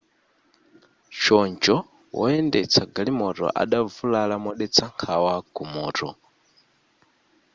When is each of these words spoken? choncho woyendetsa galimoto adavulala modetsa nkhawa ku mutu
choncho 1.21 1.75
woyendetsa 2.19 2.81
galimoto 2.93 3.45
adavulala 3.61 4.35
modetsa 4.45 4.85
nkhawa 4.93 5.35
ku 5.53 5.63
mutu 5.73 6.07